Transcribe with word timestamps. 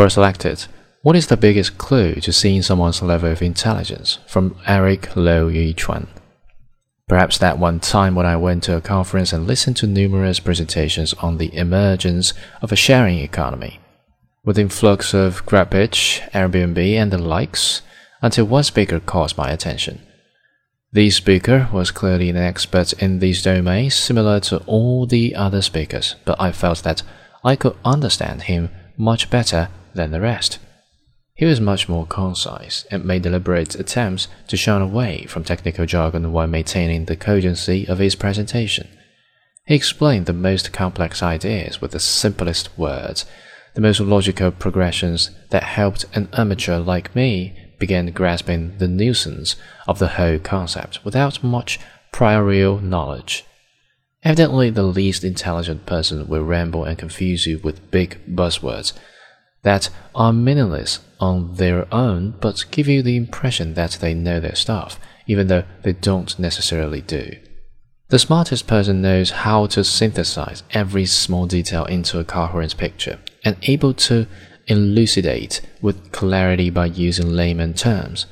Or 0.00 0.08
selected 0.08 0.64
What 1.02 1.14
is 1.14 1.26
the 1.26 1.36
biggest 1.36 1.76
clue 1.76 2.14
to 2.22 2.32
seeing 2.32 2.62
someone's 2.62 3.02
level 3.02 3.30
of 3.30 3.42
intelligence? 3.42 4.18
from 4.26 4.56
Eric 4.66 5.14
Low 5.14 5.50
Yuchuan. 5.50 6.06
Perhaps 7.06 7.36
that 7.36 7.58
one 7.58 7.80
time 7.80 8.14
when 8.14 8.24
I 8.24 8.36
went 8.36 8.62
to 8.62 8.78
a 8.78 8.80
conference 8.80 9.30
and 9.34 9.46
listened 9.46 9.76
to 9.76 9.86
numerous 9.86 10.40
presentations 10.40 11.12
on 11.20 11.36
the 11.36 11.54
emergence 11.54 12.32
of 12.62 12.72
a 12.72 12.76
sharing 12.76 13.18
economy, 13.18 13.78
with 14.42 14.58
influx 14.58 15.12
of 15.12 15.44
GrabHitch, 15.44 16.30
Airbnb, 16.30 16.78
and 16.78 17.12
the 17.12 17.18
likes, 17.18 17.82
until 18.22 18.46
one 18.46 18.64
speaker 18.64 19.00
caught 19.00 19.36
my 19.36 19.50
attention. 19.50 20.00
The 20.94 21.10
speaker 21.10 21.68
was 21.74 21.90
clearly 21.90 22.30
an 22.30 22.38
expert 22.38 22.94
in 22.94 23.18
these 23.18 23.42
domains, 23.42 23.96
similar 23.96 24.40
to 24.48 24.60
all 24.64 25.04
the 25.04 25.34
other 25.34 25.60
speakers, 25.60 26.16
but 26.24 26.40
I 26.40 26.52
felt 26.52 26.84
that 26.84 27.02
I 27.44 27.54
could 27.54 27.76
understand 27.84 28.44
him 28.44 28.70
much 28.96 29.28
better 29.28 29.68
than 29.94 30.10
the 30.10 30.20
rest. 30.20 30.58
He 31.34 31.46
was 31.46 31.60
much 31.60 31.88
more 31.88 32.04
concise 32.04 32.84
and 32.90 33.04
made 33.04 33.22
deliberate 33.22 33.74
attempts 33.74 34.28
to 34.48 34.58
shun 34.58 34.82
away 34.82 35.24
from 35.26 35.42
technical 35.42 35.86
jargon 35.86 36.32
while 36.32 36.46
maintaining 36.46 37.06
the 37.06 37.16
cogency 37.16 37.88
of 37.88 37.98
his 37.98 38.14
presentation. 38.14 38.88
He 39.66 39.74
explained 39.74 40.26
the 40.26 40.34
most 40.34 40.72
complex 40.72 41.22
ideas 41.22 41.80
with 41.80 41.92
the 41.92 42.00
simplest 42.00 42.76
words, 42.76 43.24
the 43.74 43.80
most 43.80 44.00
logical 44.00 44.50
progressions 44.50 45.30
that 45.48 45.62
helped 45.62 46.04
an 46.14 46.28
amateur 46.34 46.78
like 46.78 47.16
me 47.16 47.56
begin 47.78 48.10
grasping 48.10 48.76
the 48.76 48.88
nuisance 48.88 49.56
of 49.88 49.98
the 49.98 50.08
whole 50.08 50.38
concept 50.38 51.02
without 51.04 51.42
much 51.42 51.80
prior 52.12 52.80
knowledge. 52.80 53.46
Evidently, 54.22 54.68
the 54.68 54.82
least 54.82 55.24
intelligent 55.24 55.86
person 55.86 56.28
will 56.28 56.44
ramble 56.44 56.84
and 56.84 56.98
confuse 56.98 57.46
you 57.46 57.58
with 57.60 57.90
big 57.90 58.18
buzzwords 58.28 58.92
that 59.62 59.90
are 60.14 60.32
meaningless 60.32 61.00
on 61.18 61.54
their 61.54 61.92
own 61.92 62.34
but 62.40 62.64
give 62.70 62.88
you 62.88 63.02
the 63.02 63.16
impression 63.16 63.74
that 63.74 63.98
they 64.00 64.14
know 64.14 64.40
their 64.40 64.54
stuff, 64.54 64.98
even 65.26 65.48
though 65.48 65.64
they 65.82 65.92
don't 65.92 66.38
necessarily 66.38 67.00
do. 67.00 67.36
The 68.08 68.18
smartest 68.18 68.66
person 68.66 69.02
knows 69.02 69.30
how 69.30 69.66
to 69.66 69.84
synthesize 69.84 70.64
every 70.72 71.06
small 71.06 71.46
detail 71.46 71.84
into 71.84 72.18
a 72.18 72.24
coherent 72.24 72.76
picture 72.76 73.20
and 73.44 73.56
able 73.62 73.94
to 73.94 74.26
elucidate 74.66 75.60
with 75.80 76.10
clarity 76.10 76.70
by 76.70 76.86
using 76.86 77.30
layman 77.30 77.74
terms. 77.74 78.26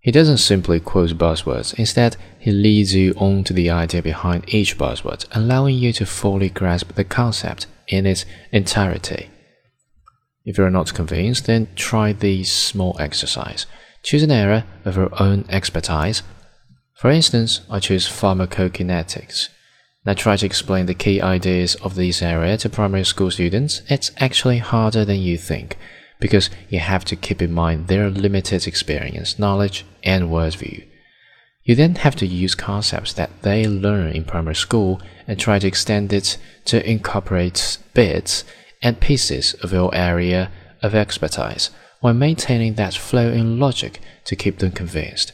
He 0.00 0.10
doesn't 0.10 0.38
simply 0.38 0.80
quote 0.80 1.10
buzzwords, 1.10 1.72
instead, 1.78 2.16
he 2.38 2.50
leads 2.50 2.94
you 2.94 3.14
on 3.16 3.42
to 3.44 3.52
the 3.52 3.70
idea 3.70 4.02
behind 4.02 4.52
each 4.52 4.76
buzzword, 4.76 5.24
allowing 5.32 5.76
you 5.76 5.92
to 5.94 6.04
fully 6.04 6.50
grasp 6.50 6.92
the 6.94 7.04
concept 7.04 7.66
in 7.88 8.04
its 8.06 8.26
entirety. 8.52 9.30
If 10.44 10.58
you 10.58 10.64
are 10.64 10.70
not 10.70 10.92
convinced, 10.92 11.46
then 11.46 11.68
try 11.74 12.12
this 12.12 12.52
small 12.52 12.96
exercise. 13.00 13.66
Choose 14.02 14.22
an 14.22 14.30
area 14.30 14.66
of 14.84 14.96
your 14.96 15.10
own 15.20 15.46
expertise. 15.48 16.22
For 16.96 17.10
instance, 17.10 17.62
I 17.70 17.80
choose 17.80 18.06
pharmacokinetics. 18.06 19.48
Now 20.04 20.12
try 20.12 20.36
to 20.36 20.44
explain 20.44 20.84
the 20.84 20.94
key 20.94 21.22
ideas 21.22 21.76
of 21.76 21.94
this 21.94 22.20
area 22.20 22.58
to 22.58 22.68
primary 22.68 23.04
school 23.04 23.30
students. 23.30 23.80
It's 23.88 24.10
actually 24.18 24.58
harder 24.58 25.02
than 25.06 25.20
you 25.20 25.38
think, 25.38 25.78
because 26.20 26.50
you 26.68 26.78
have 26.78 27.06
to 27.06 27.16
keep 27.16 27.40
in 27.40 27.52
mind 27.52 27.88
their 27.88 28.10
limited 28.10 28.66
experience, 28.66 29.38
knowledge, 29.38 29.86
and 30.02 30.24
worldview. 30.24 30.86
You 31.62 31.74
then 31.74 31.94
have 31.94 32.16
to 32.16 32.26
use 32.26 32.54
concepts 32.54 33.14
that 33.14 33.30
they 33.40 33.66
learn 33.66 34.12
in 34.12 34.24
primary 34.24 34.56
school 34.56 35.00
and 35.26 35.40
try 35.40 35.58
to 35.58 35.66
extend 35.66 36.12
it 36.12 36.36
to 36.66 36.86
incorporate 36.86 37.78
bits 37.94 38.44
and 38.84 39.00
pieces 39.00 39.54
of 39.54 39.72
your 39.72 39.92
area 39.94 40.52
of 40.82 40.94
expertise 40.94 41.70
while 42.00 42.14
maintaining 42.14 42.74
that 42.74 42.94
flow 42.94 43.32
in 43.32 43.58
logic 43.58 43.98
to 44.26 44.36
keep 44.36 44.58
them 44.58 44.70
convinced. 44.70 45.32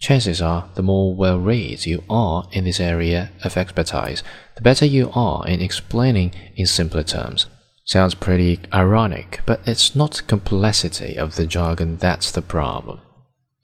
Chances 0.00 0.42
are, 0.42 0.68
the 0.74 0.82
more 0.82 1.14
well 1.14 1.38
read 1.38 1.86
you 1.86 2.02
are 2.10 2.48
in 2.52 2.64
this 2.64 2.80
area 2.80 3.30
of 3.44 3.56
expertise, 3.56 4.22
the 4.56 4.62
better 4.62 4.84
you 4.84 5.10
are 5.14 5.46
in 5.46 5.60
explaining 5.60 6.32
in 6.56 6.66
simpler 6.66 7.04
terms. 7.04 7.46
Sounds 7.84 8.14
pretty 8.14 8.60
ironic, 8.74 9.40
but 9.46 9.60
it's 9.66 9.96
not 9.96 10.26
complexity 10.26 11.16
of 11.16 11.36
the 11.36 11.46
jargon 11.46 11.96
that's 11.96 12.30
the 12.32 12.42
problem. 12.42 13.00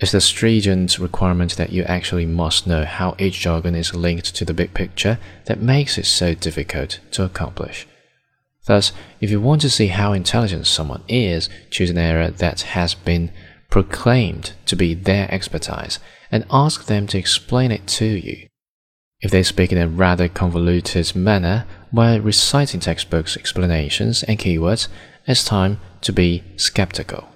It's 0.01 0.13
the 0.13 0.21
stringent 0.21 0.99
requirement 0.99 1.57
that 1.57 1.73
you 1.73 1.83
actually 1.85 2.27
must 2.27 2.67
know 2.67 2.85
how 2.85 3.15
each 3.19 3.41
jargon 3.41 3.75
is 3.75 3.95
linked 3.95 4.35
to 4.37 4.45
the 4.45 4.55
big 4.55 4.75
picture 4.75 5.19
that 5.47 5.61
makes 5.61 5.99
it 5.99 6.07
so 6.07 6.35
difficult 6.35 7.01
to 7.13 7.25
accomplish. 7.25 7.87
Thus, 8.67 8.93
if 9.21 9.31
you 9.31 9.41
want 9.41 9.61
to 9.63 9.71
see 9.71 9.89
how 9.89 10.13
intelligent 10.13 10.67
someone 10.67 11.03
is, 11.07 11.49
choose 11.71 11.91
an 11.91 11.99
area 11.99 12.31
that 12.31 12.63
has 12.63 12.95
been 12.95 13.31
proclaimed 13.71 14.53
to 14.67 14.77
be 14.77 14.95
their 14.95 15.31
expertise 15.33 15.99
and 16.31 16.47
ask 16.51 16.87
them 16.87 17.07
to 17.09 17.19
explain 17.19 17.71
it 17.71 17.87
to 17.87 18.07
you. 18.07 18.49
If 19.21 19.31
they 19.31 19.43
speak 19.43 19.73
in 19.73 19.79
a 19.79 19.89
rather 19.89 20.29
convoluted 20.29 21.15
manner 21.15 21.67
while 21.91 22.21
reciting 22.21 22.81
textbooks, 22.81 23.37
explanations, 23.37 24.23
and 24.23 24.39
keywords, 24.39 24.89
it's 25.27 25.45
time 25.45 25.81
to 26.03 26.13
be 26.13 26.43
skeptical. 26.57 27.34